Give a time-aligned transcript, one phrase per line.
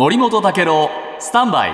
[0.00, 1.72] 森本武郎スタンバイ。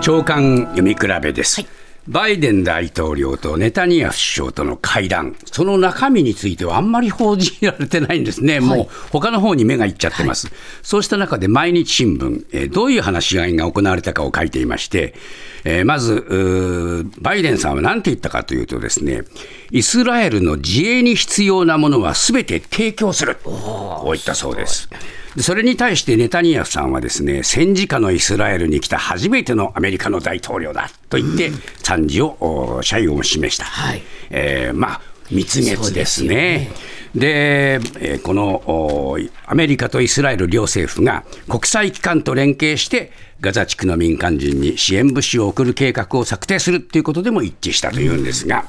[0.00, 1.66] 長官読み比べです、
[2.08, 10.50] バイデン大統領とネタニヤフ首相との会談、その中身についてはあんまり報じられてないんですね、もう他の方に目がいっちゃってます、
[10.82, 15.14] そうした中で毎日新聞、えーどういう話し合いが行われたかを書いていまして、
[15.64, 19.24] えーまずバイデンさんは何て言ったかというとですね、
[19.70, 24.88] イスラエルの自衛に必要なものはすべて提供する、こう言ったそうです。
[25.36, 31.50] でそれに対してネタニヤフさんはですね戦時下のイスラエルに来た初めてのアメリカの大統領だと言って
[31.82, 34.02] 賛辞をお謝意を示した、はい。
[34.30, 36.70] えーまあ蜜月ですね。
[37.14, 48.64] でえーこのおアメリカとイスラエル両政府が国際機関と連携してガザ地区の民間人に支援物資を送る計画を策定するということでも一致したというんですが、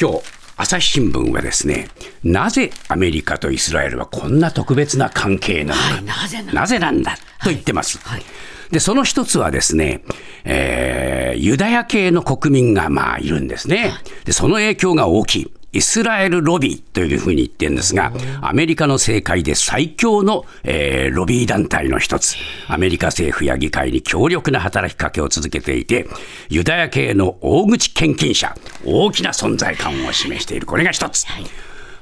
[0.00, 1.88] 今日朝日新聞はですね
[2.22, 7.98] なぜアメリカとイスラエルはこんな特別な関係なのか、はいなぜなのかなぜなんだと言ってます。
[7.98, 8.22] はい
[8.70, 10.02] でその一つはですね、
[10.44, 13.92] えーユダヤ系の国民がまあいるんですね。
[14.24, 15.52] でその影響が大きい。
[15.74, 22.36] イスラエルロビーというふうに言ってるんですが、アメリカの政界で最強の、えーロビー団体の一つ、
[22.68, 26.06] アメリカ政府や議会に強力な働きかけを続けていて、
[26.48, 30.66] ユダヤ系の大口献金者、大きな存在感を示している。
[30.66, 31.26] これが一つ。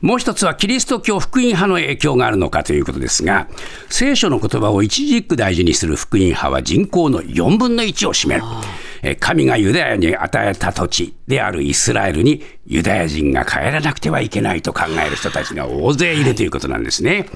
[0.03, 3.48] もう一つはキリスト教福音派の影響があるのかということですが、
[3.89, 8.42] 聖書の言葉を一軸大事にする福音派は人口の4分の1を占める。
[9.19, 17.27] 神がユダヤに与えた土地であるイスラエルにユダヤ人が帰らなくてはいけないと考える人たちが大勢いるということなんですね。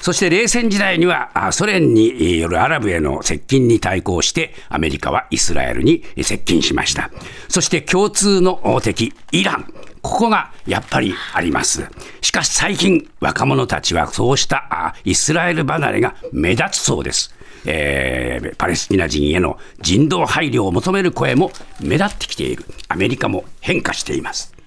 [0.00, 7.10] そして冷戦時代にはソ連によるアラブへの接近に対抗してアメリカはイスラエルに接近しました。
[7.48, 9.72] そして共通の敵イラン。
[10.08, 11.86] ここがやっぱりあります。
[12.22, 17.34] しかし最近、若者たちはそうしたあイスラエル離れが目立つそうです。
[17.66, 22.64] えーパレスチナ人への人道配慮を求める声も目立ってきている。
[22.88, 24.57] アメリカも変化しています。